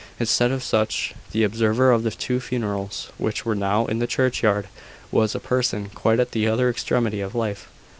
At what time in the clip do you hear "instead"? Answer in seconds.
0.19-0.49